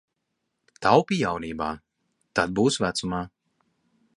Taupi 0.85 1.19
jaunībā, 1.19 1.67
tad 2.41 2.57
būs 2.61 2.81
vecumā. 2.87 3.21